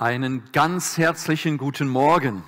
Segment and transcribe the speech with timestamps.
[0.00, 2.42] Einen ganz herzlichen guten Morgen.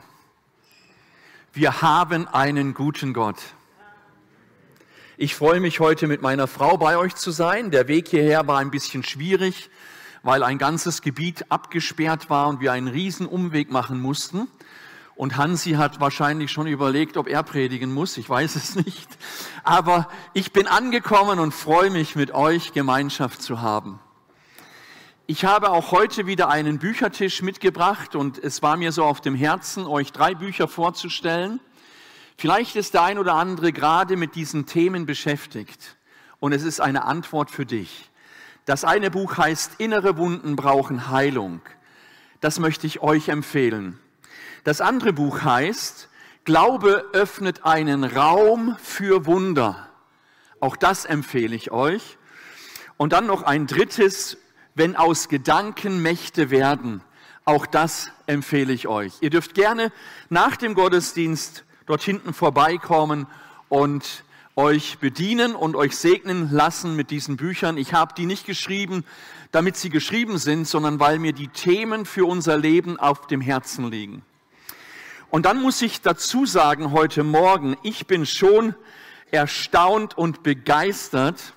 [1.53, 3.37] Wir haben einen guten Gott.
[5.19, 7.71] Ich freue mich heute mit meiner Frau bei euch zu sein.
[7.71, 9.69] Der Weg hierher war ein bisschen schwierig,
[10.23, 14.49] weil ein ganzes Gebiet abgesperrt war und wir einen riesen Umweg machen mussten.
[15.15, 18.17] Und Hansi hat wahrscheinlich schon überlegt, ob er predigen muss.
[18.17, 19.11] Ich weiß es nicht.
[19.63, 24.01] Aber ich bin angekommen und freue mich, mit euch Gemeinschaft zu haben.
[25.33, 29.35] Ich habe auch heute wieder einen Büchertisch mitgebracht und es war mir so auf dem
[29.35, 31.59] Herzen, euch drei Bücher vorzustellen.
[32.37, 35.97] Vielleicht ist der ein oder andere gerade mit diesen Themen beschäftigt
[36.39, 38.11] und es ist eine Antwort für dich.
[38.67, 41.63] Das eine Buch heißt Innere Wunden brauchen Heilung.
[42.43, 43.99] Das möchte ich euch empfehlen.
[44.65, 46.11] Das andere Buch heißt
[46.45, 49.89] Glaube öffnet einen Raum für Wunder.
[50.61, 52.19] Auch das empfehle ich euch.
[52.99, 54.37] Und dann noch ein drittes
[54.75, 57.03] wenn aus Gedanken Mächte werden.
[57.45, 59.15] Auch das empfehle ich euch.
[59.21, 59.93] Ihr dürft gerne
[60.31, 63.27] nach dem Gottesdienst dort hinten vorbeikommen
[63.69, 67.79] und euch bedienen und euch segnen lassen mit diesen Büchern.
[67.79, 69.05] Ich habe die nicht geschrieben,
[69.51, 73.91] damit sie geschrieben sind, sondern weil mir die Themen für unser Leben auf dem Herzen
[73.91, 74.23] liegen.
[75.31, 78.75] Und dann muss ich dazu sagen, heute Morgen, ich bin schon
[79.31, 81.55] erstaunt und begeistert,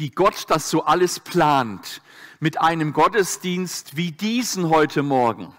[0.00, 2.00] wie Gott das so alles plant
[2.40, 5.54] mit einem Gottesdienst wie diesen heute Morgen.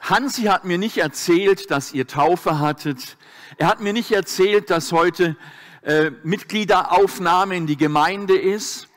[0.00, 3.18] Hansi hat mir nicht erzählt, dass ihr Taufe hattet.
[3.58, 5.36] Er hat mir nicht erzählt, dass heute
[5.82, 8.88] äh, Mitgliederaufnahme in die Gemeinde ist.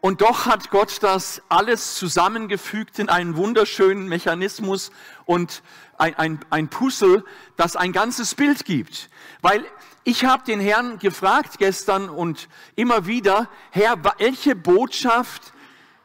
[0.00, 4.92] Und doch hat Gott das alles zusammengefügt in einen wunderschönen Mechanismus
[5.26, 5.62] und
[5.98, 7.22] ein, ein, ein Puzzle,
[7.56, 9.10] das ein ganzes Bild gibt.
[9.42, 9.62] Weil
[10.04, 15.54] ich habe den Herrn gefragt gestern und immer wieder, Herr, welche Botschaft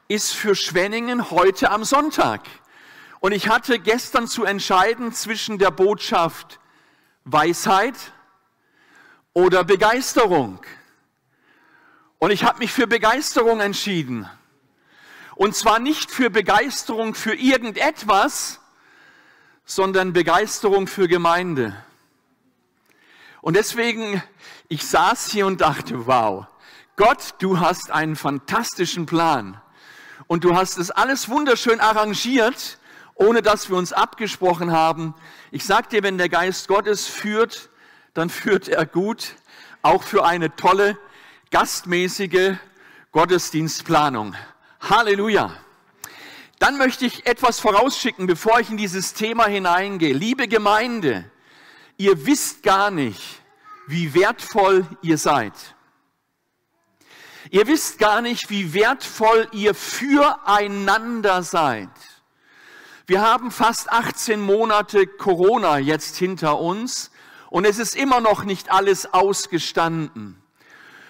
[0.08, 2.42] ist für Schwenningen heute am Sonntag?
[3.20, 6.60] Und ich hatte gestern zu entscheiden zwischen der Botschaft
[7.26, 7.96] Weisheit
[9.34, 10.62] oder Begeisterung.
[12.18, 14.30] Und ich habe mich für Begeisterung entschieden.
[15.36, 18.62] Und zwar nicht für Begeisterung für irgendetwas,
[19.66, 21.76] sondern Begeisterung für Gemeinde.
[23.42, 24.22] Und deswegen,
[24.68, 26.46] ich saß hier und dachte, wow,
[26.96, 29.62] Gott, du hast einen fantastischen Plan.
[30.28, 32.78] Und du hast es alles wunderschön arrangiert,
[33.16, 35.16] ohne dass wir uns abgesprochen haben.
[35.52, 37.70] Ich sag dir, wenn der Geist Gottes führt,
[38.14, 39.36] dann führt er gut,
[39.82, 40.98] auch für eine tolle,
[41.52, 42.56] gastmäßige
[43.12, 44.36] Gottesdienstplanung.
[44.82, 45.52] Halleluja.
[46.60, 50.14] Dann möchte ich etwas vorausschicken, bevor ich in dieses Thema hineingehe.
[50.14, 51.24] Liebe Gemeinde,
[52.00, 53.22] ihr wisst gar nicht,
[53.88, 55.54] wie wertvoll ihr seid.
[57.52, 61.90] Ihr wisst gar nicht, wie wertvoll ihr füreinander seid.
[63.06, 67.12] Wir haben fast 18 Monate Corona jetzt hinter uns
[67.50, 70.42] und es ist immer noch nicht alles ausgestanden.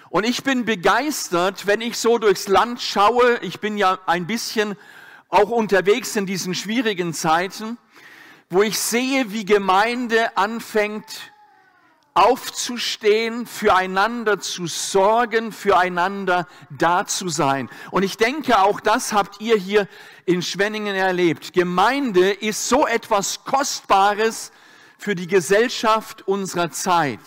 [0.08, 3.38] Und ich bin begeistert, wenn ich so durchs Land schaue.
[3.42, 4.76] Ich bin ja ein bisschen
[5.28, 7.78] auch unterwegs in diesen schwierigen Zeiten
[8.50, 11.32] wo ich sehe, wie Gemeinde anfängt
[12.14, 17.70] aufzustehen, füreinander zu sorgen, füreinander da zu sein.
[17.92, 19.86] Und ich denke, auch das habt ihr hier
[20.26, 21.52] in Schwenningen erlebt.
[21.52, 24.50] Gemeinde ist so etwas Kostbares
[24.98, 27.20] für die Gesellschaft unserer Zeit.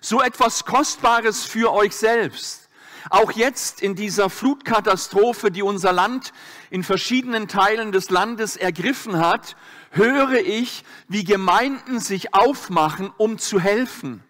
[0.00, 2.68] So etwas Kostbares für euch selbst.
[3.08, 6.32] Auch jetzt in dieser Flutkatastrophe, die unser Land
[6.68, 9.56] in verschiedenen Teilen des Landes ergriffen hat,
[9.90, 14.22] höre ich, wie Gemeinden sich aufmachen, um zu helfen.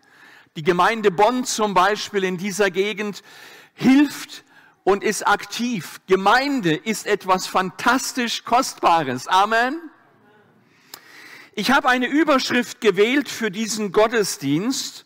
[0.57, 3.23] Die Gemeinde Bonn zum Beispiel in dieser Gegend
[3.75, 4.45] hilft
[4.83, 6.01] und ist aktiv.
[6.07, 9.29] Gemeinde ist etwas fantastisch Kostbares.
[9.29, 9.79] Amen.
[11.55, 15.05] Ich habe eine Überschrift gewählt für diesen Gottesdienst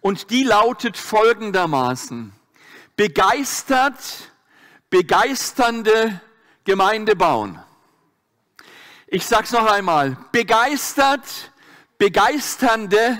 [0.00, 2.32] und die lautet folgendermaßen.
[2.96, 4.32] Begeistert,
[4.88, 6.20] begeisternde
[6.64, 7.60] Gemeinde bauen.
[9.08, 11.52] Ich sage es noch einmal, begeistert,
[11.96, 13.16] begeisternde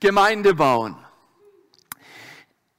[0.00, 0.96] Gemeinde bauen.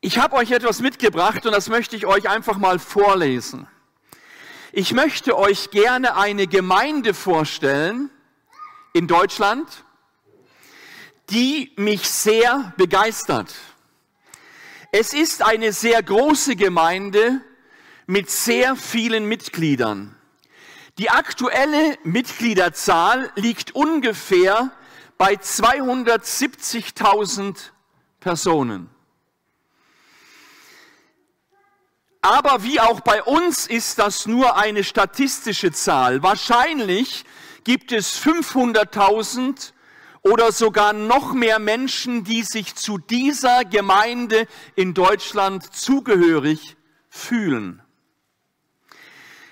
[0.02, 3.66] Ich habe euch etwas mitgebracht und das möchte ich euch einfach mal vorlesen.
[4.74, 8.10] Ich möchte euch gerne eine Gemeinde vorstellen
[8.92, 9.86] in Deutschland,
[11.30, 13.56] die mich sehr begeistert.
[14.92, 17.40] Es ist eine sehr große Gemeinde
[18.06, 20.17] mit sehr vielen Mitgliedern.
[20.98, 24.72] Die aktuelle Mitgliederzahl liegt ungefähr
[25.20, 27.56] bei 270.000
[28.20, 28.90] Personen.
[32.22, 36.24] Aber wie auch bei uns ist das nur eine statistische Zahl.
[36.24, 37.26] Wahrscheinlich
[37.64, 39.74] gibt es 500.000
[40.24, 46.76] oder sogar noch mehr Menschen, die sich zu dieser Gemeinde in Deutschland zugehörig
[47.08, 47.84] fühlen.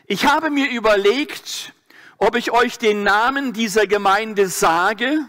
[0.08, 1.74] Ich habe mir überlegt,
[2.20, 5.28] ob ich euch den Namen dieser Gemeinde sage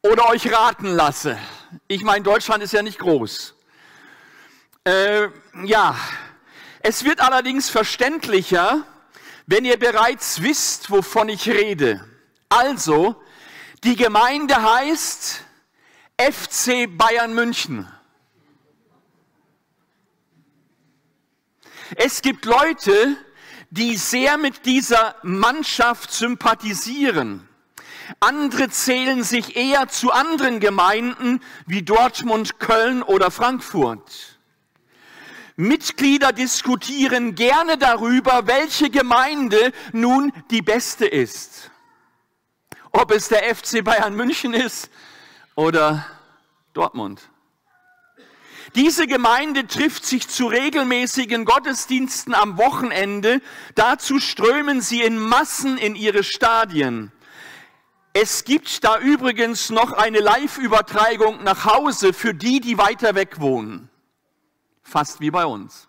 [0.00, 1.38] oder euch raten lasse.
[1.86, 3.54] Ich meine, Deutschland ist ja nicht groß.
[4.84, 5.28] Äh,
[5.62, 5.94] ja,
[6.80, 8.86] es wird allerdings verständlicher,
[9.46, 12.02] wenn ihr bereits wisst, wovon ich rede.
[12.48, 13.22] Also,
[13.82, 15.44] die Gemeinde heißt
[16.18, 17.92] FC Bayern München.
[21.96, 23.18] Es gibt Leute,
[23.70, 27.48] die sehr mit dieser Mannschaft sympathisieren.
[28.20, 34.38] Andere zählen sich eher zu anderen Gemeinden wie Dortmund, Köln oder Frankfurt.
[35.56, 41.70] Mitglieder diskutieren gerne darüber, welche Gemeinde nun die beste ist.
[42.90, 44.90] Ob es der FC Bayern München ist
[45.54, 46.06] oder
[46.72, 47.22] Dortmund.
[48.74, 53.40] Diese Gemeinde trifft sich zu regelmäßigen Gottesdiensten am Wochenende.
[53.74, 57.12] Dazu strömen sie in Massen in ihre Stadien.
[58.12, 63.90] Es gibt da übrigens noch eine Live-Übertragung nach Hause für die, die weiter weg wohnen
[64.84, 65.88] fast wie bei uns.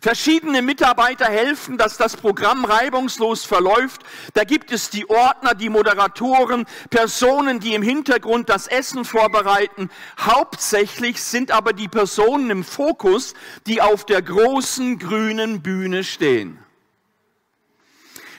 [0.00, 4.02] Verschiedene Mitarbeiter helfen, dass das Programm reibungslos verläuft.
[4.34, 9.90] Da gibt es die Ordner, die Moderatoren, Personen, die im Hintergrund das Essen vorbereiten.
[10.20, 13.34] Hauptsächlich sind aber die Personen im Fokus,
[13.66, 16.58] die auf der großen grünen Bühne stehen.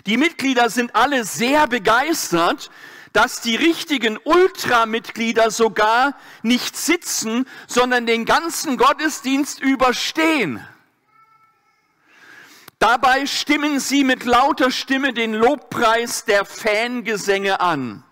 [0.05, 2.71] Die Mitglieder sind alle sehr begeistert,
[3.11, 10.65] dass die richtigen Ultramitglieder sogar nicht sitzen, sondern den ganzen Gottesdienst überstehen.
[12.79, 18.05] Dabei stimmen sie mit lauter Stimme den Lobpreis der Fangesänge an.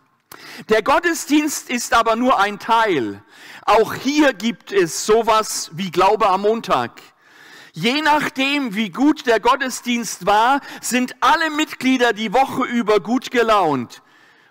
[0.67, 3.23] Der Gottesdienst ist aber nur ein Teil.
[3.65, 7.01] Auch hier gibt es sowas wie Glaube am Montag.
[7.71, 14.01] Je nachdem, wie gut der Gottesdienst war, sind alle Mitglieder die Woche über gut gelaunt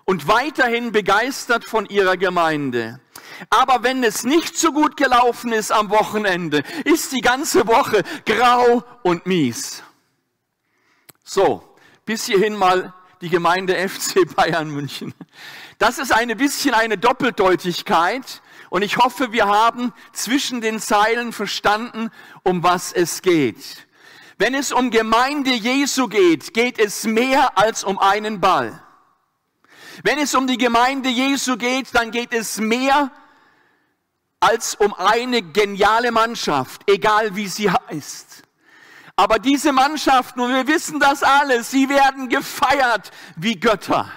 [0.07, 3.01] und weiterhin begeistert von ihrer Gemeinde.
[3.51, 8.83] Aber wenn es nicht so gut gelaufen ist am Wochenende, ist die ganze Woche grau
[9.03, 9.83] und mies.
[11.29, 15.13] So, bis hierhin mal die Gemeinde FC Bayern München.
[15.79, 22.13] Das ist ein bisschen eine Doppeldeutigkeit und ich hoffe, wir haben zwischen den Zeilen verstanden,
[22.45, 23.89] um was es geht.
[24.39, 28.81] Wenn es um Gemeinde Jesu geht, geht es mehr als um einen Ball.
[30.05, 33.11] Wenn es um die Gemeinde Jesu geht, dann geht es mehr
[34.39, 38.46] als um eine geniale Mannschaft, egal wie sie heißt.
[39.17, 44.13] Aber diese Mannschaften, und wir wissen das alle, sie werden gefeiert wie Götter.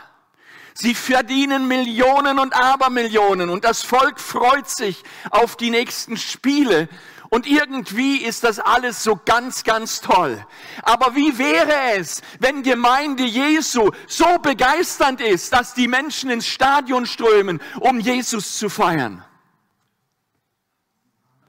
[0.74, 6.90] Sie verdienen Millionen und Abermillionen und das Volk freut sich auf die nächsten Spiele
[7.30, 10.46] und irgendwie ist das alles so ganz, ganz toll.
[10.82, 17.06] Aber wie wäre es, wenn Gemeinde Jesu so begeisternd ist, dass die Menschen ins Stadion
[17.06, 19.24] strömen, um Jesus zu feiern?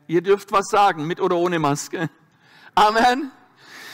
[0.06, 2.10] Ihr dürft was sagen, mit oder ohne Maske.
[2.74, 3.32] Amen.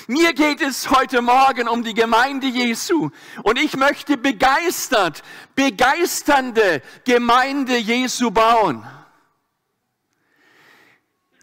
[0.08, 3.10] Mir geht es heute Morgen um die Gemeinde Jesu
[3.42, 5.24] und ich möchte begeistert,
[5.56, 8.86] begeisternde Gemeinde Jesu bauen.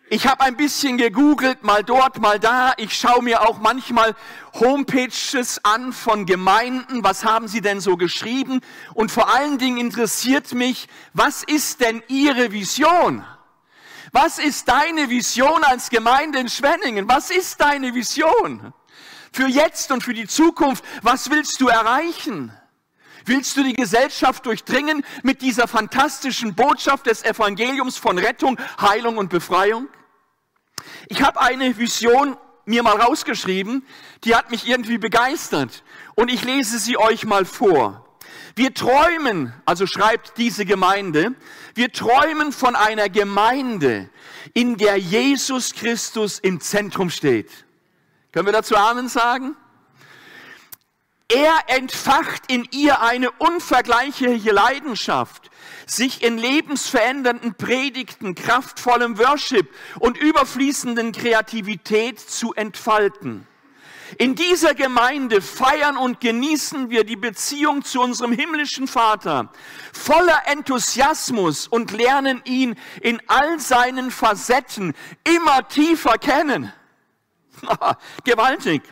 [0.10, 2.72] Ich habe ein bisschen gegoogelt, mal dort, mal da.
[2.78, 4.16] Ich schaue mir auch manchmal
[4.54, 7.04] Homepages an von Gemeinden.
[7.04, 8.62] Was haben sie denn so geschrieben?
[8.94, 13.26] Und vor allen Dingen interessiert mich, was ist denn Ihre Vision?
[14.14, 17.10] Was ist deine Vision als Gemeinde in Schwenningen?
[17.10, 18.72] Was ist deine Vision?
[19.32, 22.56] Für jetzt und für die Zukunft, was willst du erreichen?
[23.26, 29.30] Willst du die Gesellschaft durchdringen mit dieser fantastischen Botschaft des Evangeliums von Rettung, Heilung und
[29.30, 29.88] Befreiung?
[31.08, 33.84] Ich habe eine Vision mir mal rausgeschrieben,
[34.26, 38.13] die hat mich irgendwie begeistert und ich lese sie euch mal vor.
[38.56, 41.34] Wir träumen, also schreibt diese Gemeinde,
[41.76, 44.10] wir träumen von einer Gemeinde,
[44.54, 47.66] in der Jesus Christus im Zentrum steht.
[48.32, 49.56] Können wir dazu Amen sagen?
[51.30, 55.50] Er entfacht in ihr eine unvergleichliche Leidenschaft
[55.86, 59.68] sich in lebensverändernden Predigten, kraftvollem Worship
[60.00, 63.48] und überfließenden Kreativität zu entfalten.
[64.18, 69.52] In dieser Gemeinde feiern und genießen wir die Beziehung zu unserem himmlischen Vater
[69.92, 74.94] voller Enthusiasmus und lernen ihn in all seinen Facetten
[75.24, 76.72] immer tiefer kennen.
[78.24, 78.84] Gewaltig.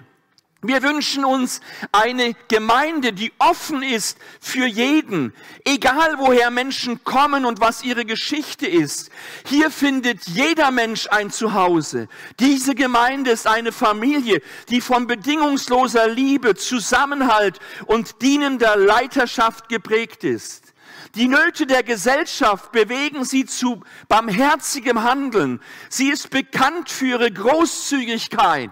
[0.64, 1.60] Wir wünschen uns
[1.92, 5.34] eine Gemeinde, die offen ist für jeden,
[5.66, 9.10] egal woher Menschen kommen und was ihre Geschichte ist.
[9.48, 12.08] Hier findet jeder Mensch ein Zuhause.
[12.40, 14.40] Diese Gemeinde ist eine Familie,
[14.70, 20.74] die von bedingungsloser Liebe, Zusammenhalt und dienender Leiterschaft geprägt ist.
[21.16, 25.60] Die Nöte der Gesellschaft bewegen sie zu barmherzigem Handeln.
[25.90, 28.70] Sie ist bekannt für ihre Großzügigkeit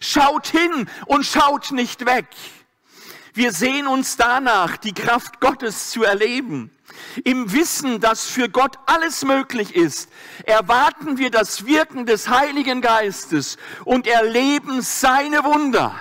[0.00, 2.26] Schaut hin und schaut nicht weg.
[3.34, 6.70] Wir sehen uns danach, die Kraft Gottes zu erleben.
[7.24, 10.10] Im Wissen, dass für Gott alles möglich ist,
[10.44, 15.94] erwarten wir das Wirken des Heiligen Geistes und erleben seine Wunder.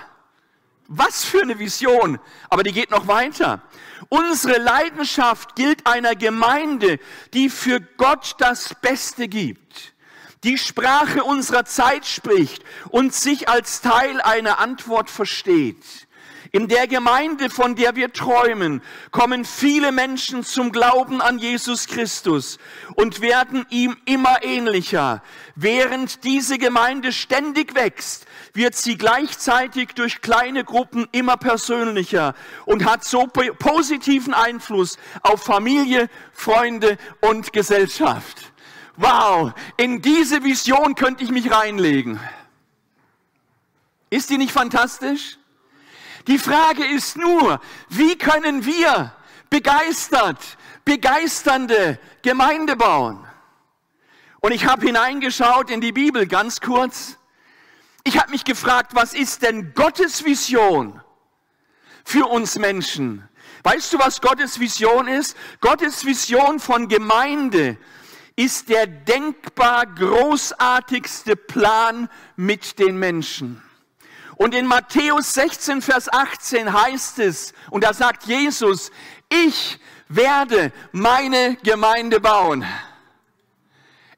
[0.87, 3.61] Was für eine Vision, aber die geht noch weiter.
[4.09, 6.97] Unsere Leidenschaft gilt einer Gemeinde,
[7.33, 9.93] die für Gott das Beste gibt
[10.43, 16.07] die Sprache unserer Zeit spricht und sich als Teil einer Antwort versteht.
[16.51, 22.57] In der Gemeinde, von der wir träumen, kommen viele Menschen zum Glauben an Jesus Christus
[22.95, 25.21] und werden ihm immer ähnlicher.
[25.55, 32.33] Während diese Gemeinde ständig wächst, wird sie gleichzeitig durch kleine Gruppen immer persönlicher
[32.65, 38.53] und hat so positiven Einfluss auf Familie, Freunde und Gesellschaft
[38.97, 42.19] wow, in diese Vision könnte ich mich reinlegen.
[44.09, 45.37] Ist die nicht fantastisch?
[46.27, 49.13] Die Frage ist nur, wie können wir
[49.49, 53.25] begeistert, begeisternde Gemeinde bauen?
[54.41, 57.17] Und ich habe hineingeschaut in die Bibel ganz kurz.
[58.03, 61.01] Ich habe mich gefragt, was ist denn Gottes Vision
[62.05, 63.27] für uns Menschen?
[63.63, 65.35] Weißt du, was Gottes Vision ist?
[65.59, 67.77] Gottes Vision von Gemeinde
[68.37, 73.61] ist der denkbar großartigste Plan mit den Menschen.
[74.35, 78.91] Und in Matthäus 16, Vers 18 heißt es, und da sagt Jesus,
[79.27, 82.63] ich werde meine Gemeinde bauen.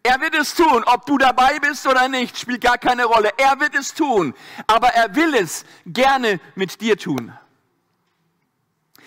[0.03, 3.31] Er wird es tun, ob du dabei bist oder nicht, spielt gar keine Rolle.
[3.37, 4.33] Er wird es tun,
[4.67, 7.33] aber er will es gerne mit dir tun.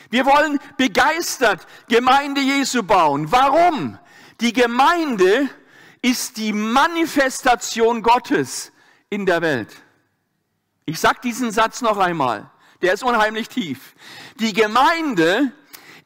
[0.09, 3.31] Wir wollen begeistert Gemeinde Jesu bauen.
[3.31, 3.99] Warum?
[4.43, 5.49] Die Gemeinde
[6.03, 8.73] ist die Manifestation Gottes
[9.09, 9.69] in der Welt.
[10.85, 12.51] Ich sage diesen Satz noch einmal,
[12.83, 13.95] der ist unheimlich tief.
[14.41, 15.53] Die Gemeinde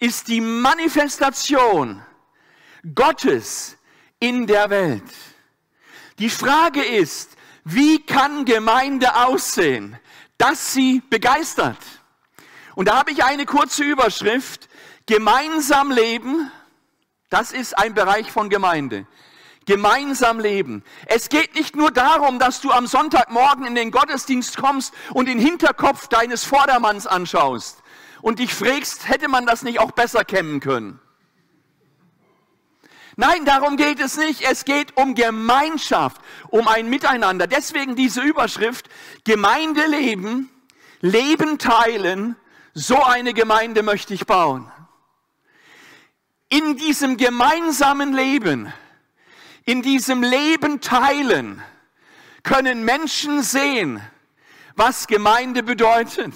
[0.00, 2.02] ist die Manifestation
[2.94, 3.78] Gottes
[4.20, 5.02] in der Welt.
[6.18, 9.98] Die Frage ist, wie kann Gemeinde aussehen,
[10.36, 11.78] dass sie begeistert?
[12.74, 14.68] Und da habe ich eine kurze Überschrift,
[15.06, 16.52] gemeinsam leben,
[17.30, 19.06] das ist ein Bereich von Gemeinde.
[19.66, 20.84] Gemeinsam leben.
[21.06, 25.40] Es geht nicht nur darum, dass du am Sonntagmorgen in den Gottesdienst kommst und den
[25.40, 27.82] Hinterkopf deines Vordermanns anschaust
[28.22, 31.00] und dich fragst, hätte man das nicht auch besser kennen können?
[33.16, 34.42] Nein, darum geht es nicht.
[34.42, 37.46] Es geht um Gemeinschaft, um ein Miteinander.
[37.48, 38.88] Deswegen diese Überschrift,
[39.24, 40.50] Gemeinde leben,
[41.00, 42.36] Leben teilen,
[42.74, 44.70] so eine Gemeinde möchte ich bauen
[46.48, 48.72] in diesem gemeinsamen Leben,
[49.64, 51.62] in diesem Leben teilen,
[52.42, 54.00] können Menschen sehen,
[54.76, 56.34] was Gemeinde bedeutet.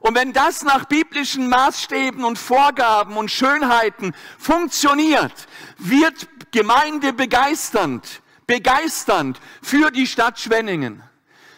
[0.00, 5.46] Und wenn das nach biblischen Maßstäben und Vorgaben und Schönheiten funktioniert,
[5.78, 11.02] wird Gemeinde begeisternd, begeisternd für die Stadt Schwenningen,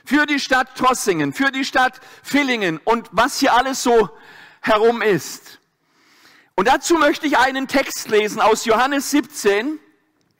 [0.05, 4.11] für die Stadt Trossingen, für die Stadt Villingen und was hier alles so
[4.61, 5.59] herum ist.
[6.57, 9.81] Und dazu möchte ich einen Text lesen aus Johannes 17.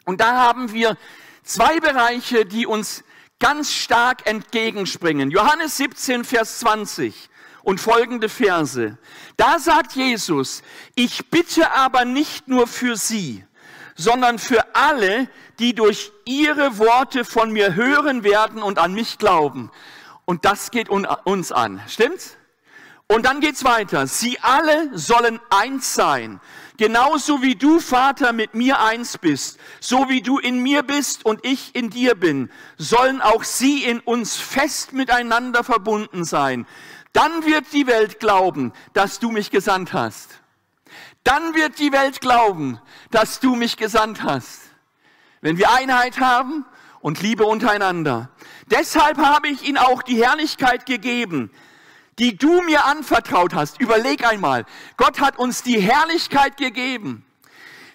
[0.05, 0.97] Und da haben wir
[1.43, 3.03] zwei Bereiche, die uns
[3.41, 5.31] ganz stark entgegenspringen.
[5.31, 7.29] Johannes 17, Vers 20
[7.63, 8.97] und folgende Verse.
[9.37, 10.63] Da sagt Jesus,
[10.95, 13.45] ich bitte aber nicht nur für sie,
[13.97, 15.29] sondern für alle,
[15.59, 19.71] die durch ihre Worte von mir hören werden und an mich glauben.
[20.25, 21.83] Und das geht uns an.
[21.89, 22.37] Stimmt's?
[23.07, 24.07] Und dann geht's weiter.
[24.07, 26.41] Sie alle sollen eins sein.
[26.77, 31.45] Genauso wie du, Vater, mit mir eins bist, so wie du in mir bist und
[31.47, 36.67] ich in dir bin, sollen auch sie in uns fest miteinander verbunden sein.
[37.13, 40.41] Dann wird die Welt glauben, dass du mich gesandt hast.
[41.23, 42.81] Dann wird die Welt glauben,
[43.11, 44.63] dass du mich gesandt hast.
[45.41, 46.65] Wenn wir Einheit haben
[47.01, 48.31] und Liebe untereinander.
[48.67, 51.51] Deshalb habe ich ihnen auch die Herrlichkeit gegeben,
[52.19, 53.81] die du mir anvertraut hast.
[53.81, 54.67] Überleg einmal,
[54.97, 57.25] Gott hat uns die Herrlichkeit gegeben,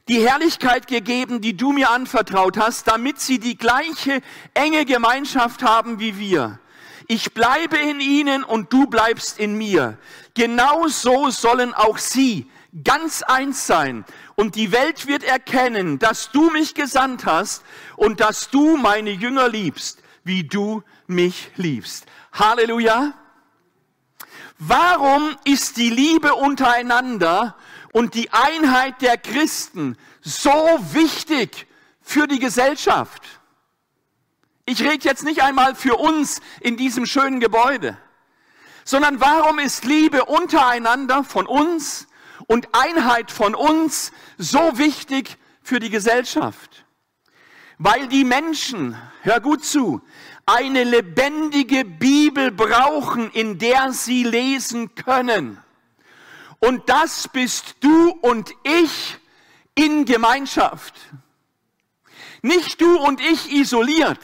[0.08, 4.22] die Herrlichkeit gegeben, die du mir anvertraut hast, damit sie die gleiche
[4.54, 6.60] enge Gemeinschaft haben wie wir.
[7.08, 9.98] Ich bleibe in ihnen und du bleibst in mir.
[10.36, 12.50] Genau so sollen auch sie
[12.84, 14.06] ganz eins sein.
[14.36, 17.64] Und die Welt wird erkennen, dass du mich gesandt hast
[17.96, 22.06] und dass du meine Jünger liebst, wie du mich liebst.
[22.32, 23.14] Halleluja.
[24.62, 27.56] Warum ist die Liebe untereinander
[27.94, 30.52] und die Einheit der Christen so
[30.92, 31.66] wichtig
[32.02, 33.24] für die Gesellschaft?
[34.66, 37.98] Ich rede jetzt nicht einmal für uns in diesem schönen Gebäude,
[38.84, 42.08] sondern warum ist Liebe untereinander von uns
[42.46, 46.86] und Einheit von uns so wichtig für die Gesellschaft?
[47.78, 50.02] Weil die Menschen, hör gut zu,
[50.50, 55.60] eine lebendige Bibel brauchen, in der sie lesen können.
[56.60, 59.18] Und das bist du und ich
[59.76, 60.96] in Gemeinschaft.
[62.42, 64.20] Nicht du und ich isoliert,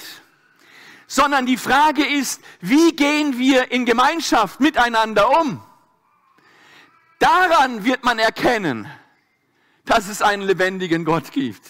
[1.08, 5.62] sondern die Frage ist, wie gehen wir in Gemeinschaft miteinander um?
[7.20, 8.90] Daran wird man erkennen,
[9.86, 11.62] dass es einen lebendigen Gott gibt.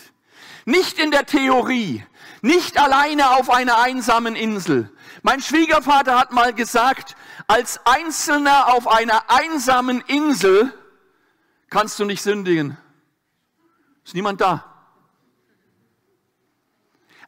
[0.66, 2.04] Nicht in der Theorie,
[2.46, 4.92] nicht alleine auf einer einsamen Insel.
[5.24, 7.16] Mein Schwiegervater hat mal gesagt,
[7.48, 10.72] als Einzelner auf einer einsamen Insel
[11.70, 12.78] kannst du nicht sündigen.
[14.06, 14.64] Ist niemand da.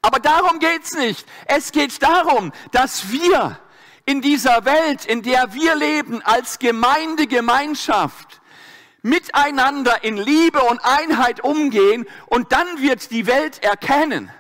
[0.01, 1.27] Aber darum geht's nicht.
[1.47, 3.59] Es geht darum, dass wir
[4.05, 8.39] in dieser Welt, in der wir leben, als Gemeindegemeinschaft
[9.01, 14.31] miteinander in Liebe und Einheit umgehen und dann wird die Welt erkennen,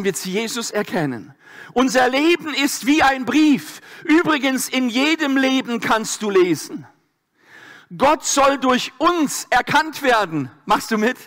[0.00, 1.34] wird sie Jesus erkennen.
[1.74, 3.80] Unser Leben ist wie ein Brief.
[4.04, 6.86] Übrigens, in jedem Leben kannst du lesen.
[7.96, 10.50] Gott soll durch uns erkannt werden.
[10.64, 11.18] Machst du mit?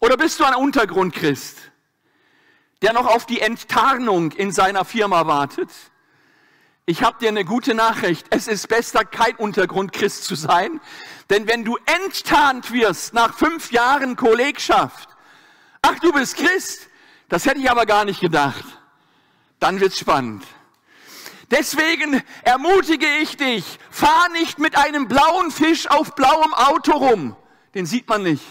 [0.00, 1.56] Oder bist du ein Untergrundchrist,
[2.82, 5.70] der noch auf die Enttarnung in seiner Firma wartet?
[6.86, 8.26] Ich habe dir eine gute Nachricht.
[8.30, 10.80] Es ist besser, kein Untergrundchrist zu sein.
[11.28, 15.10] Denn wenn du enttarnt wirst nach fünf Jahren Kollegschaft,
[15.82, 16.87] ach, du bist Christ,
[17.28, 18.64] das hätte ich aber gar nicht gedacht.
[19.60, 20.44] Dann wird's spannend.
[21.50, 27.36] Deswegen ermutige ich dich, fahr nicht mit einem blauen Fisch auf blauem Auto rum.
[27.74, 28.44] Den sieht man nicht.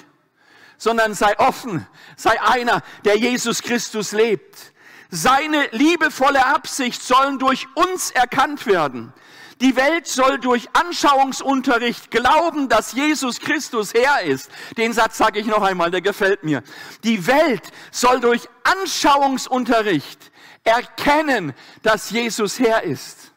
[0.78, 1.86] Sondern sei offen,
[2.16, 4.74] sei einer, der Jesus Christus lebt.
[5.10, 9.14] Seine liebevolle Absicht sollen durch uns erkannt werden.
[9.62, 14.52] Die Welt soll durch Anschauungsunterricht glauben, dass Jesus Christus Herr ist.
[14.78, 16.62] Den Satz sage ich noch einmal, der gefällt mir.
[17.04, 20.32] Die Welt soll durch Anschauungsunterricht
[20.64, 23.32] erkennen, dass Jesus Herr ist.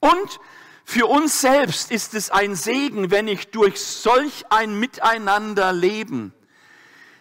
[0.00, 0.40] Und
[0.84, 6.32] für uns selbst ist es ein Segen, wenn ich durch solch ein Miteinander leben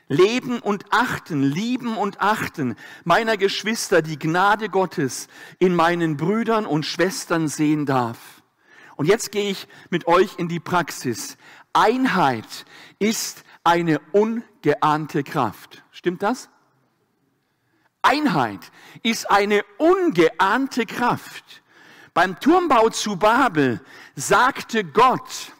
[0.07, 5.27] leben und achten, lieben und achten meiner Geschwister die Gnade Gottes
[5.59, 8.43] in meinen Brüdern und Schwestern sehen darf.
[8.95, 11.37] Und jetzt gehe ich mit euch in die Praxis.
[11.73, 12.65] Einheit
[12.99, 15.83] ist eine ungeahnte Kraft.
[15.91, 16.49] Stimmt das?
[18.01, 21.63] Einheit ist eine ungeahnte Kraft.
[22.13, 23.81] Beim Turmbau zu Babel
[24.15, 25.51] sagte Gott,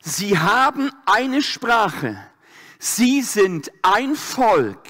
[0.00, 2.18] sie haben eine Sprache
[2.78, 4.86] Sie sind ein Volk.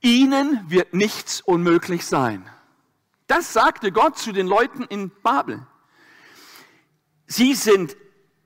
[0.00, 2.48] Ihnen wird nichts unmöglich sein.
[3.26, 5.66] Das sagte Gott zu den Leuten in Babel.
[7.26, 7.96] Sie sind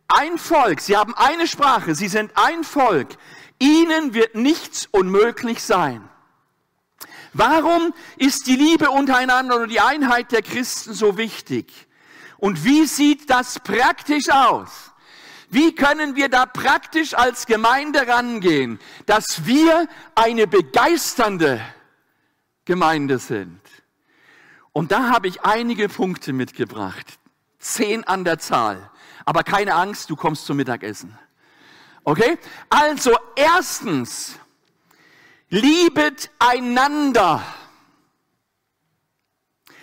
[0.09, 3.17] ein Volk, sie haben eine Sprache, sie sind ein Volk.
[3.59, 6.09] Ihnen wird nichts unmöglich sein.
[7.33, 11.73] Warum ist die Liebe untereinander und die Einheit der Christen so wichtig?
[12.39, 14.93] Und wie sieht das praktisch aus?
[15.49, 21.61] Wie können wir da praktisch als Gemeinde rangehen, dass wir eine begeisternde
[22.65, 23.61] Gemeinde sind?
[24.73, 27.19] Und da habe ich einige Punkte mitgebracht.
[27.59, 28.91] Zehn an der Zahl.
[29.25, 31.19] Aber keine Angst, du kommst zum Mittagessen.
[32.05, 32.39] Okay?
[32.69, 34.39] Also erstens,
[35.49, 37.43] liebet einander.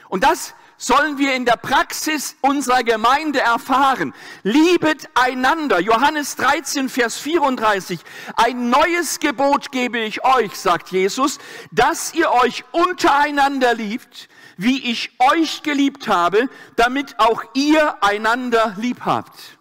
[0.09, 4.13] Und das sollen wir in der Praxis unserer Gemeinde erfahren.
[4.43, 5.79] Liebet einander.
[5.79, 7.99] Johannes 13, Vers 34.
[8.35, 11.39] Ein neues Gebot gebe ich euch, sagt Jesus,
[11.71, 19.01] dass ihr euch untereinander liebt, wie ich euch geliebt habe, damit auch ihr einander lieb
[19.05, 19.57] habt.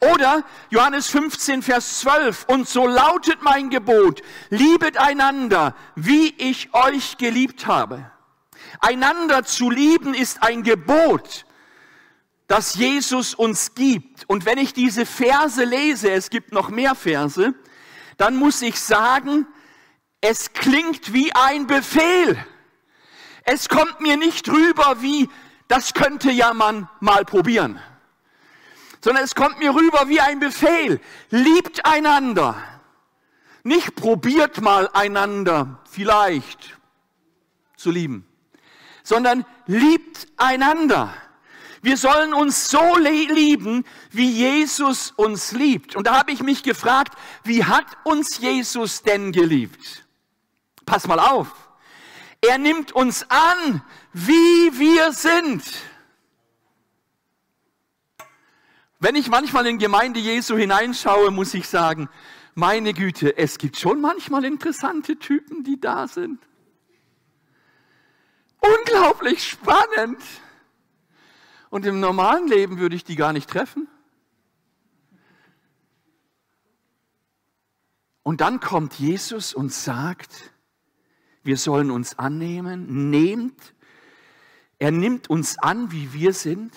[0.00, 2.44] Oder Johannes 15, Vers 12.
[2.48, 8.10] Und so lautet mein Gebot, liebet einander, wie ich euch geliebt habe.
[8.80, 11.44] Einander zu lieben ist ein Gebot,
[12.46, 14.28] das Jesus uns gibt.
[14.28, 17.54] Und wenn ich diese Verse lese, es gibt noch mehr Verse,
[18.16, 19.46] dann muss ich sagen,
[20.20, 22.36] es klingt wie ein Befehl.
[23.44, 25.28] Es kommt mir nicht rüber wie,
[25.68, 27.80] das könnte ja man mal probieren
[29.06, 31.00] sondern es kommt mir rüber wie ein Befehl.
[31.30, 32.60] Liebt einander.
[33.62, 36.76] Nicht probiert mal einander vielleicht
[37.76, 38.26] zu lieben,
[39.06, 41.14] sondern liebt einander.
[41.80, 45.94] Wir sollen uns so lieben, wie Jesus uns liebt.
[45.94, 50.04] Und da habe ich mich gefragt, wie hat uns Jesus denn geliebt?
[50.86, 51.46] Pass mal auf.
[52.40, 53.80] Er nimmt uns an,
[54.12, 55.62] wie wir sind.
[58.98, 62.08] Wenn ich manchmal in Gemeinde Jesu hineinschaue, muss ich sagen,
[62.56, 66.40] meine Güte, es gibt schon manchmal interessante Typen, die da sind.
[68.78, 70.22] Unglaublich spannend.
[71.70, 73.88] Und im normalen Leben würde ich die gar nicht treffen.
[78.22, 80.50] Und dann kommt Jesus und sagt,
[81.42, 83.74] wir sollen uns annehmen, nehmt,
[84.78, 86.74] er nimmt uns an, wie wir sind.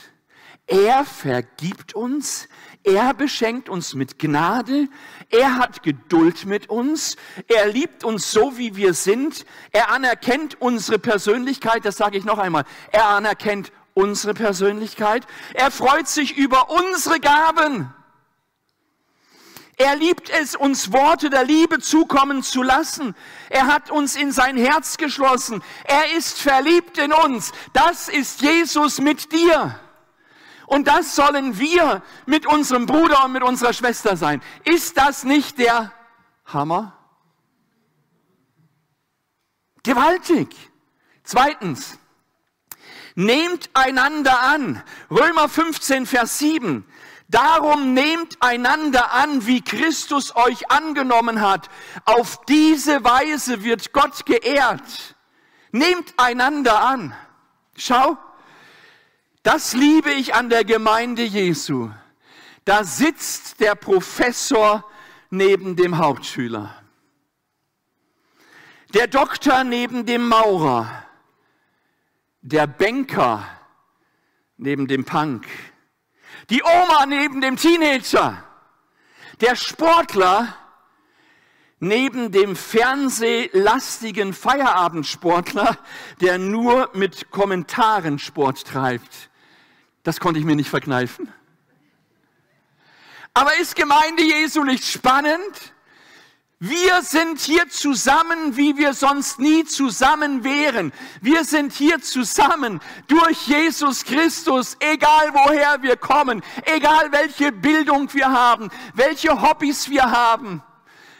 [0.69, 2.47] Er vergibt uns,
[2.83, 4.87] er beschenkt uns mit Gnade,
[5.31, 7.15] er hat Geduld mit uns,
[7.47, 12.37] er liebt uns so, wie wir sind, er anerkennt unsere Persönlichkeit, das sage ich noch
[12.37, 17.91] einmal, er anerkennt unsere Persönlichkeit, er freut sich über unsere Gaben.
[19.75, 23.15] Er liebt es, uns Worte der Liebe zukommen zu lassen.
[23.49, 25.63] Er hat uns in sein Herz geschlossen.
[25.85, 27.53] Er ist verliebt in uns.
[27.71, 29.79] Das ist Jesus mit dir.
[30.69, 34.39] Und das sollen wir mit unserem Bruder und mit unserer Schwester sein.
[34.65, 35.91] Ist das nicht der
[36.45, 36.95] Hammer?
[39.81, 40.55] Gewaltig.
[41.23, 41.97] Zweitens,
[43.15, 44.83] nehmt einander an.
[45.09, 46.85] Römer 15, Vers 7.
[47.29, 51.67] Darum nehmt einander an, wie Christus euch angenommen hat.
[52.05, 55.15] Auf diese Weise wird Gott geehrt.
[55.71, 57.15] Nehmt einander an.
[57.75, 58.19] Schau,
[59.43, 61.89] das liebe ich an der Gemeinde Jesu.
[62.65, 64.83] Da sitzt der Professor
[65.29, 66.75] neben dem Hauptschüler.
[68.93, 71.05] Der Doktor neben dem Maurer.
[72.41, 73.45] Der Banker
[74.57, 75.47] neben dem Punk.
[76.49, 78.43] Die Oma neben dem Teenager.
[79.41, 80.55] Der Sportler
[81.79, 85.77] neben dem fernsehlastigen Feierabendsportler,
[86.19, 89.28] der nur mit Kommentaren Sport treibt.
[90.09, 91.31] Das konnte ich mir nicht verkneifen.
[93.35, 95.75] Aber ist Gemeinde Jesu nicht spannend?
[96.57, 100.93] Wir sind hier zusammen, wie wir sonst nie zusammen wären.
[101.21, 108.31] Wir sind hier zusammen durch Jesus Christus, egal woher wir kommen, egal welche Bildung wir
[108.31, 110.63] haben, welche Hobbys wir haben,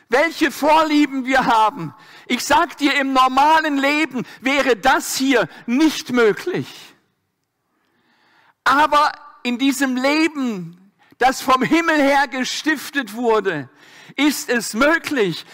[0.07, 1.93] welche Vorlieben wir haben.
[2.25, 6.88] Ich sag dir, im normalen Leben wäre das hier nicht möglich.
[8.69, 13.67] Aber in diesem Leben, das vom Himmel her gestiftet wurde,
[14.15, 15.47] ist es möglich,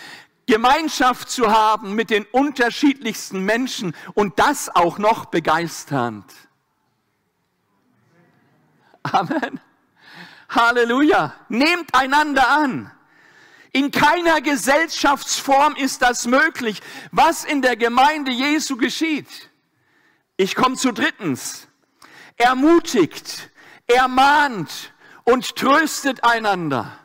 [0.47, 6.25] Gemeinschaft zu haben mit den unterschiedlichsten Menschen und das auch noch begeisternd.
[9.03, 9.61] Amen.
[10.49, 11.33] Halleluja.
[11.47, 12.91] Nehmt einander an.
[13.71, 16.81] In keiner Gesellschaftsform ist das möglich,
[17.13, 19.49] was in der Gemeinde Jesu geschieht.
[20.35, 21.69] Ich komme zu drittens
[22.37, 23.49] ermutigt,
[23.87, 24.93] ermahnt
[25.23, 26.99] und tröstet einander.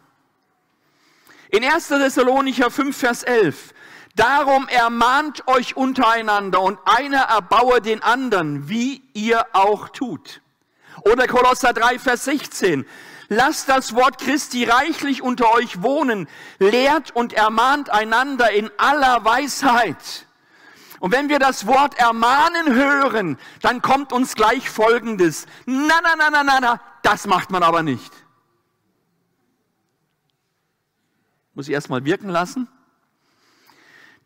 [1.50, 1.88] In 1.
[1.88, 3.74] Thessalonicher 5, Vers 11.
[4.16, 10.42] Darum ermahnt euch untereinander und einer erbaue den anderen, wie ihr auch tut.
[11.02, 12.86] Oder Kolosser 3, Vers 16.
[13.28, 20.26] Lasst das Wort Christi reichlich unter euch wohnen, lehrt und ermahnt einander in aller Weisheit
[21.00, 25.46] und wenn wir das Wort ermahnen hören, dann kommt uns gleich Folgendes.
[25.64, 28.12] Na, na, na, na, na, na, das macht man aber nicht.
[31.54, 32.68] Muss ich erstmal wirken lassen.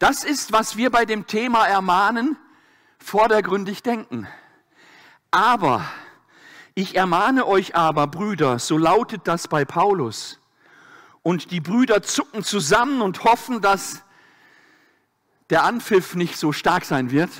[0.00, 2.37] Das ist, was wir bei dem Thema Ermahnen
[2.98, 4.26] vordergründig denken.
[5.30, 5.84] Aber,
[6.74, 10.40] ich ermahne euch aber, Brüder, so lautet das bei Paulus.
[11.22, 14.02] Und die Brüder zucken zusammen und hoffen, dass
[15.50, 17.30] der Anpfiff nicht so stark sein wird.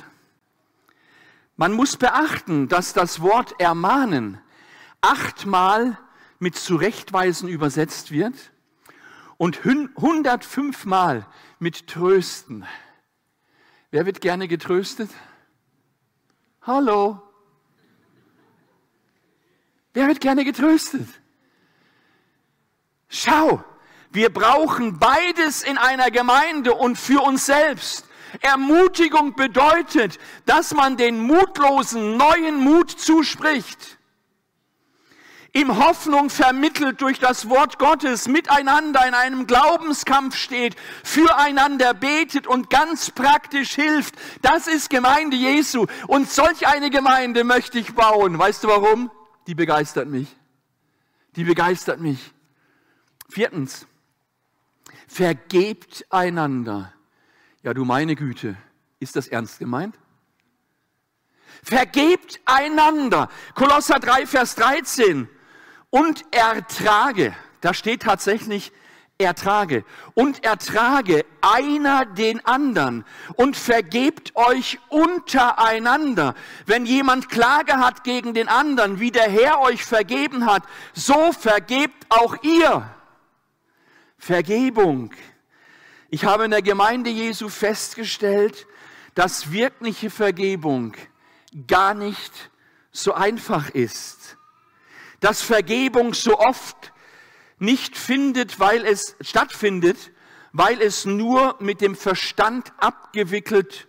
[1.55, 4.39] Man muss beachten, dass das Wort ermahnen
[5.01, 5.97] achtmal
[6.39, 8.51] mit zurechtweisen übersetzt wird
[9.37, 11.27] und 105 Mal
[11.59, 12.65] mit trösten.
[13.91, 15.09] Wer wird gerne getröstet?
[16.61, 17.21] Hallo.
[19.93, 21.07] Wer wird gerne getröstet?
[23.07, 23.63] Schau,
[24.11, 28.05] wir brauchen beides in einer Gemeinde und für uns selbst.
[28.41, 33.97] Ermutigung bedeutet, dass man den Mutlosen neuen Mut zuspricht.
[35.55, 42.69] Ihm Hoffnung vermittelt durch das Wort Gottes, miteinander in einem Glaubenskampf steht, füreinander betet und
[42.69, 44.15] ganz praktisch hilft.
[44.41, 45.85] Das ist Gemeinde Jesu.
[46.07, 48.37] Und solch eine Gemeinde möchte ich bauen.
[48.37, 49.09] Weißt du warum?
[49.47, 50.27] Die begeistert mich.
[51.37, 52.33] Die begeistert mich.
[53.29, 53.87] Viertens,
[55.15, 56.91] vergebt einander.
[57.63, 58.57] Ja, du meine Güte,
[58.99, 59.97] ist das ernst gemeint?
[61.63, 63.29] Vergebt einander.
[63.53, 65.29] Kolosser 3, Vers 13.
[65.89, 67.33] Und ertrage.
[67.61, 68.73] Da steht tatsächlich
[69.17, 69.85] ertrage.
[70.15, 76.35] Und ertrage einer den anderen und vergebt euch untereinander.
[76.65, 82.05] Wenn jemand Klage hat gegen den anderen, wie der Herr euch vergeben hat, so vergebt
[82.09, 82.94] auch ihr.
[84.17, 85.11] Vergebung.
[86.09, 88.67] Ich habe in der Gemeinde Jesu festgestellt,
[89.13, 90.93] dass wirkliche Vergebung
[91.67, 92.51] gar nicht
[92.91, 94.37] so einfach ist.
[95.19, 96.93] Dass Vergebung so oft
[97.59, 100.11] nicht findet, weil es stattfindet,
[100.51, 103.87] weil es nur mit dem Verstand abgewickelt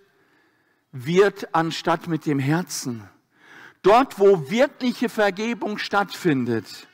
[0.92, 3.08] wird, anstatt mit dem Herzen.
[3.82, 6.88] Dort, wo wirkliche Vergebung stattfindet,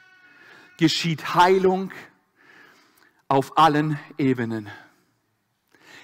[0.78, 1.90] geschieht Heilung,
[3.32, 4.68] auf allen Ebenen.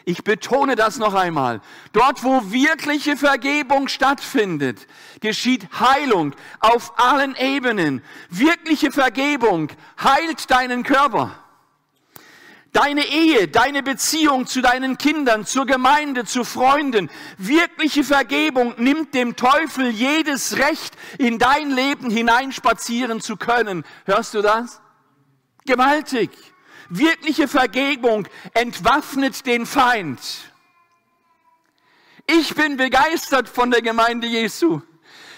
[0.06, 1.60] Ich betone das noch einmal.
[1.92, 4.86] Dort, wo wirkliche Vergebung stattfindet,
[5.20, 8.02] geschieht Heilung auf allen Ebenen.
[8.30, 9.68] Wirkliche Vergebung
[10.02, 11.38] heilt deinen Körper.
[12.72, 17.10] Deine Ehe, deine Beziehung zu deinen Kindern, zur Gemeinde, zu Freunden.
[17.36, 23.84] Wirkliche Vergebung nimmt dem Teufel jedes Recht, in dein Leben hineinspazieren zu können.
[24.06, 24.80] Hörst du das?
[25.66, 26.30] Gewaltig.
[26.88, 30.20] Wirkliche Vergebung entwaffnet den Feind.
[32.26, 34.82] Ich bin begeistert von der Gemeinde Jesu.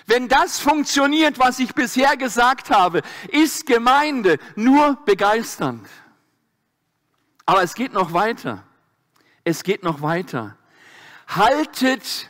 [0.06, 5.88] Wenn das funktioniert, was ich bisher gesagt habe, ist Gemeinde nur begeisternd.
[7.46, 8.64] Aber es geht noch weiter.
[9.44, 10.56] Es geht noch weiter.
[11.28, 12.28] Haltet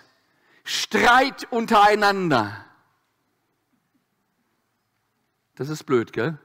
[0.65, 2.65] Streit untereinander.
[5.55, 6.39] Das ist blöd, gell?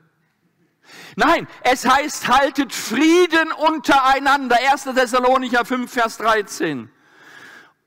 [1.16, 4.58] Nein, es heißt, haltet Frieden untereinander.
[4.72, 4.84] 1.
[4.96, 6.90] Thessalonicher 5, Vers 13.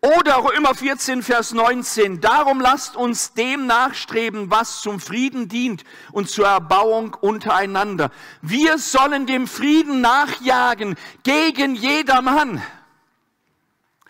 [0.01, 2.21] Oder Römer 14, Vers 19.
[2.21, 8.11] Darum lasst uns dem nachstreben, was zum Frieden dient und zur Erbauung untereinander.
[8.41, 12.63] Wir sollen dem Frieden nachjagen gegen jedermann.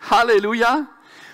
[0.09, 0.87] Halleluja.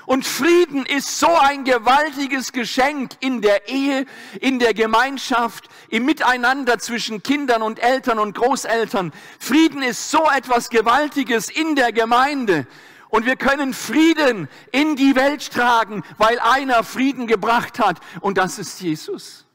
[0.06, 4.06] Und Frieden ist so ein gewaltiges Geschenk in der Ehe,
[4.40, 9.12] in der Gemeinschaft, im Miteinander zwischen Kindern und Eltern und Großeltern.
[9.40, 12.68] Frieden ist so etwas Gewaltiges in der Gemeinde.
[13.10, 18.00] Und wir können Frieden in die Welt tragen, weil einer Frieden gebracht hat.
[18.20, 19.46] Und das ist Jesus.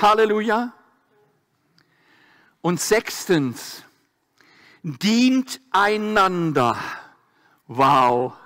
[0.00, 0.72] Halleluja.
[2.62, 3.84] Und sechstens,
[4.82, 6.76] dient einander.
[7.66, 8.39] Wow.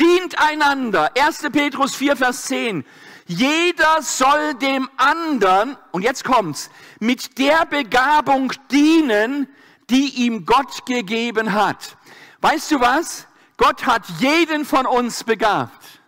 [0.00, 1.10] Dient einander.
[1.18, 1.48] 1.
[1.52, 2.84] Petrus 4, Vers 10.
[3.26, 9.48] Jeder soll dem anderen, und jetzt kommt's, mit der Begabung dienen,
[9.90, 11.96] die ihm Gott gegeben hat.
[12.40, 13.26] Weißt du was?
[13.56, 16.00] Gott hat jeden von uns begabt.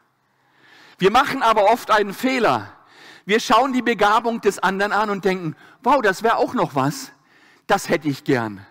[0.98, 2.72] Wir machen aber oft einen Fehler.
[3.24, 7.12] Wir schauen die Begabung des anderen an und denken, wow, das wäre auch noch was.
[7.66, 8.66] Das hätte ich gern.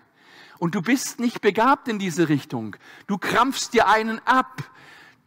[0.58, 2.76] Und du bist nicht begabt in diese Richtung.
[3.06, 4.62] Du krampfst dir einen ab.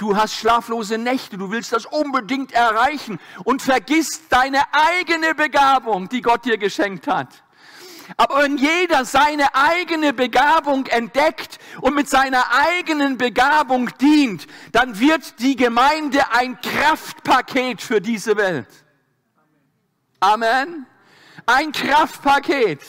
[0.01, 6.23] Du hast schlaflose Nächte, du willst das unbedingt erreichen und vergisst deine eigene Begabung, die
[6.23, 7.27] Gott dir geschenkt hat.
[8.17, 15.39] Aber wenn jeder seine eigene Begabung entdeckt und mit seiner eigenen Begabung dient, dann wird
[15.39, 18.69] die Gemeinde ein Kraftpaket für diese Welt.
[20.19, 20.87] Amen.
[21.45, 22.81] Ein Kraftpaket.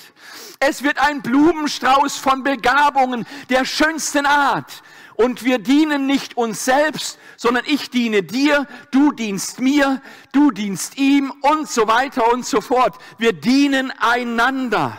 [0.61, 4.83] Es wird ein Blumenstrauß von Begabungen der schönsten Art.
[5.15, 10.01] Und wir dienen nicht uns selbst, sondern ich diene dir, du dienst mir,
[10.33, 12.97] du dienst ihm und so weiter und so fort.
[13.19, 14.97] Wir dienen einander.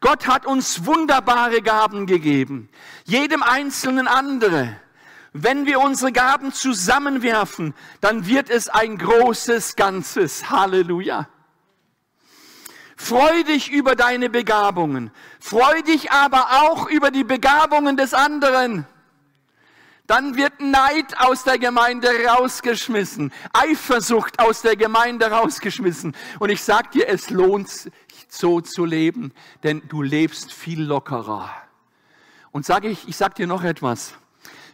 [0.00, 2.68] Gott hat uns wunderbare Gaben gegeben,
[3.04, 4.76] jedem Einzelnen andere.
[5.32, 10.50] Wenn wir unsere Gaben zusammenwerfen, dann wird es ein großes Ganzes.
[10.50, 11.28] Halleluja.
[12.96, 15.12] Freu dich über deine Begabungen.
[15.38, 18.86] Freu dich aber auch über die Begabungen des anderen.
[20.08, 26.16] Dann wird Neid aus der Gemeinde rausgeschmissen, Eifersucht aus der Gemeinde rausgeschmissen.
[26.38, 27.92] Und ich sag dir, es lohnt sich
[28.26, 29.32] so zu leben,
[29.64, 31.50] denn du lebst viel lockerer.
[32.52, 34.14] Und sage ich, ich sag dir noch etwas.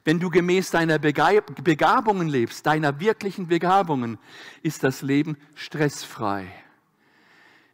[0.04, 4.18] Wenn du gemäß deiner Begabungen lebst, deiner wirklichen Begabungen,
[4.62, 6.46] ist das Leben stressfrei.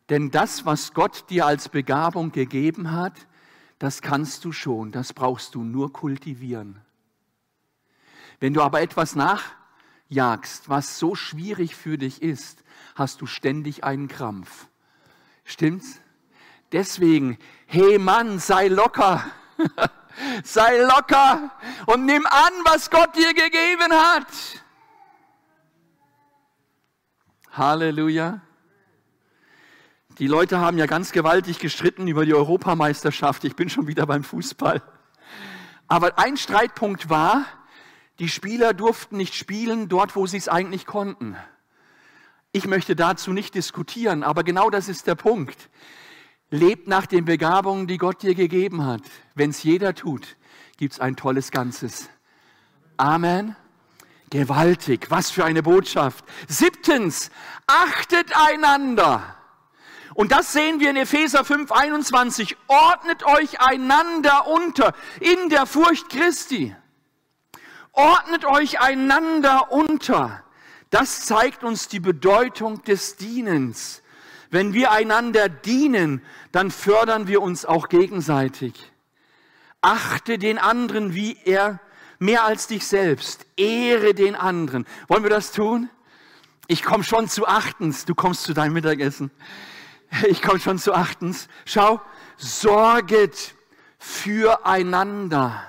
[0.08, 3.26] Denn das, was Gott dir als Begabung gegeben hat,
[3.78, 6.80] das kannst du schon, das brauchst du nur kultivieren.
[8.40, 14.08] Wenn du aber etwas nachjagst, was so schwierig für dich ist, hast du ständig einen
[14.08, 14.66] Krampf.
[15.44, 16.00] Stimmt's?
[16.72, 19.24] Deswegen, hey Mann, sei locker.
[20.44, 21.50] sei locker
[21.86, 24.26] und nimm an, was Gott dir gegeben hat.
[27.52, 28.40] Halleluja.
[30.18, 33.44] Die Leute haben ja ganz gewaltig gestritten über die Europameisterschaft.
[33.44, 34.82] Ich bin schon wieder beim Fußball.
[35.88, 37.44] Aber ein Streitpunkt war,
[38.20, 41.36] die Spieler durften nicht spielen dort, wo sie es eigentlich konnten.
[42.52, 45.70] Ich möchte dazu nicht diskutieren, aber genau das ist der Punkt.
[46.50, 49.00] Lebt nach den Begabungen, die Gott dir gegeben hat.
[49.34, 50.36] Wenn es jeder tut,
[50.76, 52.10] gibt es ein tolles Ganzes.
[52.98, 53.56] Amen.
[54.28, 55.06] Gewaltig.
[55.10, 56.24] Was für eine Botschaft.
[56.46, 57.30] Siebtens,
[57.66, 59.34] achtet einander.
[60.12, 62.56] Und das sehen wir in Epheser 5, 21.
[62.66, 66.76] Ordnet euch einander unter in der Furcht Christi.
[67.92, 70.42] Ordnet euch einander unter.
[70.90, 74.02] Das zeigt uns die Bedeutung des Dienens.
[74.50, 78.92] Wenn wir einander dienen, dann fördern wir uns auch gegenseitig.
[79.80, 81.80] Achte den anderen wie er
[82.18, 83.46] mehr als dich selbst.
[83.56, 84.86] Ehre den anderen.
[85.08, 85.88] Wollen wir das tun?
[86.66, 88.04] Ich komme schon zu achtens.
[88.04, 89.30] Du kommst zu deinem Mittagessen.
[90.28, 91.48] Ich komme schon zu achtens.
[91.64, 92.00] Schau,
[92.36, 93.54] sorget
[93.98, 95.64] füreinander.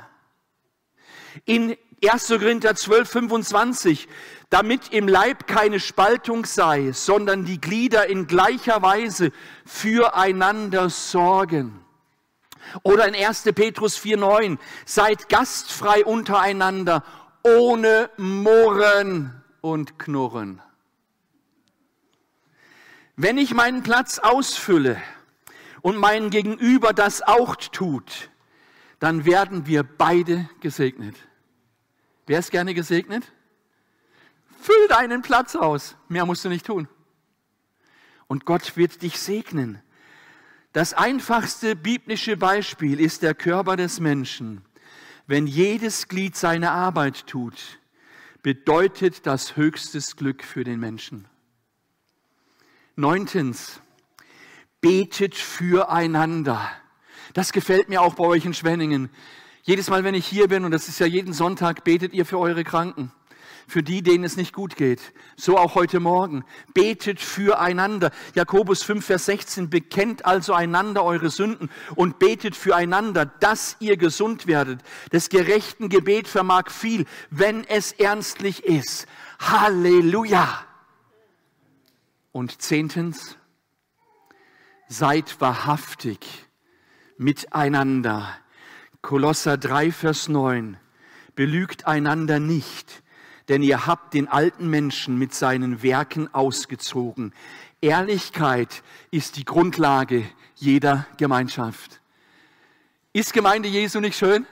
[1.45, 2.27] In 1.
[2.29, 4.07] Korinther 12, 25,
[4.49, 9.31] damit im Leib keine Spaltung sei, sondern die Glieder in gleicher Weise
[9.65, 11.85] füreinander sorgen.
[12.83, 13.43] Oder in 1.
[13.53, 17.03] Petrus 4, 9, seid gastfrei untereinander,
[17.43, 20.61] ohne Murren und Knurren.
[23.15, 24.99] Wenn ich meinen Platz ausfülle
[25.81, 28.31] und mein Gegenüber das auch tut,
[28.99, 31.15] dann werden wir beide gesegnet.
[32.27, 33.31] Wer ist gerne gesegnet?
[34.61, 35.95] Füll deinen Platz aus.
[36.07, 36.87] Mehr musst du nicht tun.
[38.27, 39.81] Und Gott wird dich segnen.
[40.73, 44.63] Das einfachste biblische Beispiel ist der Körper des Menschen.
[45.27, 47.79] Wenn jedes Glied seine Arbeit tut,
[48.41, 51.27] bedeutet das höchstes Glück für den Menschen.
[52.95, 53.81] Neuntens,
[54.81, 56.69] betet füreinander.
[57.33, 59.09] Das gefällt mir auch bei euch in Schwenningen.
[59.63, 62.39] Jedes Mal, wenn ich hier bin, und das ist ja jeden Sonntag, betet ihr für
[62.39, 63.11] eure Kranken,
[63.67, 65.13] für die, denen es nicht gut geht.
[65.35, 66.43] So auch heute Morgen.
[66.73, 68.11] Betet füreinander.
[68.33, 74.47] Jakobus 5, Vers 16, bekennt also einander eure Sünden und betet füreinander, dass ihr gesund
[74.47, 74.81] werdet.
[75.13, 79.07] Des gerechten Gebet vermag viel, wenn es ernstlich ist.
[79.39, 80.65] Halleluja!
[82.31, 83.37] Und zehntens,
[84.87, 86.19] seid wahrhaftig
[87.17, 88.27] miteinander
[89.01, 90.77] Kolosser 3, Vers 9.
[91.35, 93.01] Belügt einander nicht,
[93.49, 97.33] denn ihr habt den alten Menschen mit seinen Werken ausgezogen.
[97.81, 100.23] Ehrlichkeit ist die Grundlage
[100.55, 101.99] jeder Gemeinschaft.
[103.11, 104.45] Ist Gemeinde Jesu nicht schön?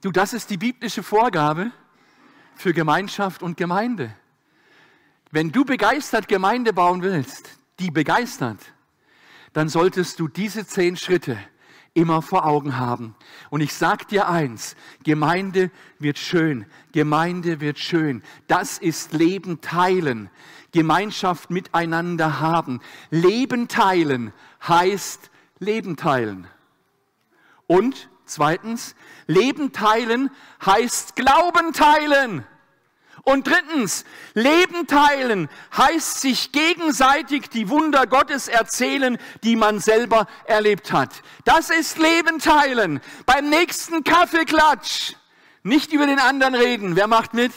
[0.00, 1.72] Du, das ist die biblische Vorgabe
[2.54, 4.14] für Gemeinschaft und Gemeinde.
[5.32, 8.60] Wenn du begeistert Gemeinde bauen willst, die begeistert,
[9.52, 11.36] dann solltest du diese zehn Schritte
[11.94, 13.14] immer vor Augen haben.
[13.50, 18.22] Und ich sage dir eins, Gemeinde wird schön, Gemeinde wird schön.
[18.46, 20.30] Das ist Leben teilen,
[20.72, 22.80] Gemeinschaft miteinander haben.
[23.10, 24.32] Leben teilen
[24.66, 26.46] heißt Leben teilen.
[27.66, 28.94] Und zweitens,
[29.26, 30.30] Leben teilen
[30.64, 32.44] heißt Glauben teilen.
[33.28, 40.92] Und drittens, Leben teilen heißt sich gegenseitig die Wunder Gottes erzählen, die man selber erlebt
[40.92, 41.10] hat.
[41.44, 43.02] Das ist Leben teilen.
[43.26, 45.12] Beim nächsten Kaffeeklatsch
[45.62, 46.96] nicht über den anderen reden.
[46.96, 47.52] Wer macht mit?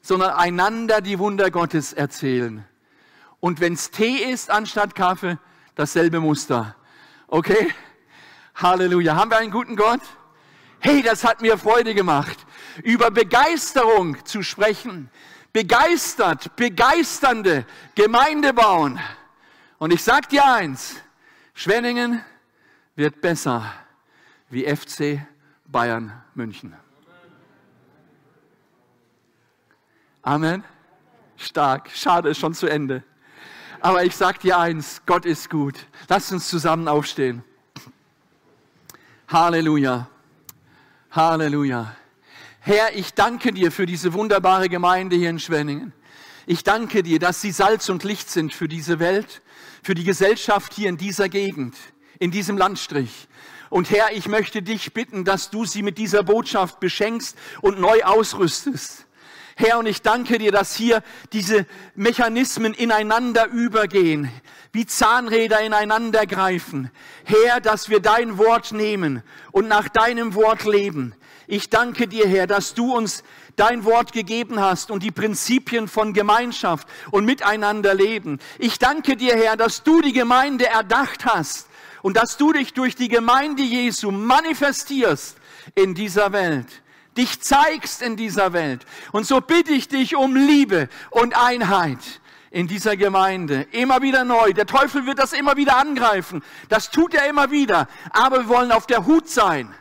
[0.00, 2.66] Sondern einander die Wunder Gottes erzählen.
[3.38, 5.38] Und wenn es Tee ist anstatt Kaffee,
[5.76, 6.74] dasselbe Muster.
[7.28, 7.72] Okay?
[8.56, 9.14] Halleluja.
[9.14, 10.00] Haben wir einen guten Gott?
[10.80, 12.44] Hey, das hat mir Freude gemacht
[12.82, 15.10] über Begeisterung zu sprechen.
[15.52, 18.98] Begeistert, begeisternde Gemeinde bauen.
[19.78, 20.96] Und ich sag dir eins,
[21.54, 22.24] Schwenningen
[22.94, 23.72] wird besser
[24.48, 25.26] wie FC
[25.66, 26.74] Bayern München.
[30.22, 30.62] Amen.
[31.36, 31.90] Stark.
[31.92, 33.02] Schade, ist schon zu Ende.
[33.80, 35.74] Aber ich sag dir eins, Gott ist gut.
[36.08, 37.42] Lass uns zusammen aufstehen.
[39.26, 40.08] Halleluja.
[41.10, 41.96] Halleluja.
[42.64, 45.92] Herr, ich danke dir für diese wunderbare Gemeinde hier in Schwenningen.
[46.46, 49.42] Ich danke dir, dass sie Salz und Licht sind für diese Welt,
[49.82, 51.74] für die Gesellschaft hier in dieser Gegend,
[52.20, 53.26] in diesem Landstrich.
[53.68, 58.04] Und Herr, ich möchte dich bitten, dass du sie mit dieser Botschaft beschenkst und neu
[58.04, 59.06] ausrüstest.
[59.56, 61.02] Herr, und ich danke dir, dass hier
[61.32, 64.30] diese Mechanismen ineinander übergehen,
[64.70, 66.92] wie Zahnräder ineinander greifen.
[67.24, 71.16] Herr, dass wir dein Wort nehmen und nach deinem Wort leben.
[71.46, 73.24] Ich danke dir, Herr, dass du uns
[73.56, 78.38] dein Wort gegeben hast und die Prinzipien von Gemeinschaft und miteinander leben.
[78.58, 81.68] Ich danke dir, Herr, dass du die Gemeinde erdacht hast
[82.02, 85.36] und dass du dich durch die Gemeinde Jesu manifestierst
[85.74, 86.66] in dieser Welt
[87.16, 88.86] dich zeigst in dieser Welt.
[89.12, 91.98] Und so bitte ich dich um Liebe und Einheit
[92.50, 93.66] in dieser Gemeinde.
[93.72, 94.52] Immer wieder neu.
[94.52, 96.42] Der Teufel wird das immer wieder angreifen.
[96.68, 97.88] Das tut er immer wieder.
[98.10, 99.74] Aber wir wollen auf der Hut sein.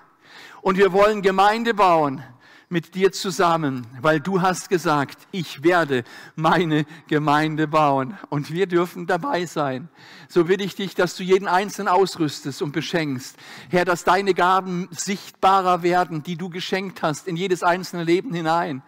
[0.62, 2.24] Und wir wollen Gemeinde bauen
[2.72, 6.06] mit dir zusammen, weil du hast gesagt, ich werde
[6.36, 9.90] meine Gemeinde bauen und wir dürfen dabei sein.
[10.30, 13.36] So bitte ich dich, dass du jeden Einzelnen ausrüstest und beschenkst.
[13.70, 18.84] Herr, dass deine Gaben sichtbarer werden, die du geschenkt hast in jedes einzelne Leben hinein.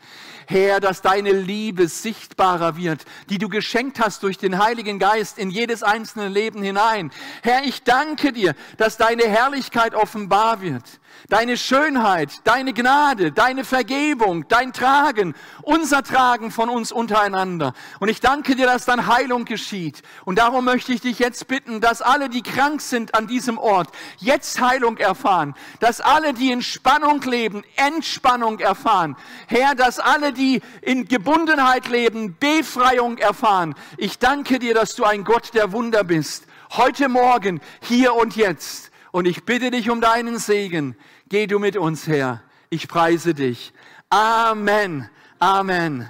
[0.48, 5.50] Herr, dass deine Liebe sichtbarer wird, die du geschenkt hast durch den Heiligen Geist in
[5.50, 7.12] jedes einzelne Leben hinein.
[7.42, 14.48] Herr, ich danke dir, dass deine Herrlichkeit offenbar wird deine Schönheit, deine Gnade, deine Vergebung,
[14.48, 17.74] dein Tragen, unser Tragen von uns untereinander.
[18.00, 20.02] Und ich danke dir, dass dann Heilung geschieht.
[20.26, 23.90] Und darum möchte ich dich jetzt bitten, dass alle, die krank sind an diesem Ort,
[24.18, 25.56] jetzt Heilung erfahren.
[25.80, 29.16] Dass alle, die in Spannung leben, Entspannung erfahren.
[29.48, 33.76] Herr, dass alle, die in Gebundenheit leben, Befreiung erfahren.
[33.98, 36.46] Ich danke dir, dass du ein Gott der Wunder bist.
[36.72, 38.92] Heute Morgen, hier und jetzt.
[39.12, 40.98] Und ich bitte dich um deinen Segen.
[41.34, 42.44] Geh du mit uns her.
[42.70, 43.74] Ich preise dich.
[44.12, 45.10] Amen.
[45.40, 46.08] Amen.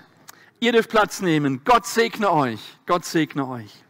[0.60, 1.62] Ihr dürft Platz nehmen.
[1.64, 2.60] Gott segne euch.
[2.86, 3.83] Gott segne euch.